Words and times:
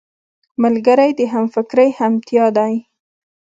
ملګری 0.63 1.09
د 1.19 1.21
همفکرۍ 1.33 1.89
همتيا 1.99 2.45
دی 2.57 2.73